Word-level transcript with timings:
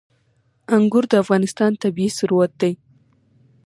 انګور 0.75 1.03
د 1.11 1.13
افغانستان 1.23 1.71
طبعي 1.81 2.07
ثروت 2.17 2.51
دی. 2.61 2.73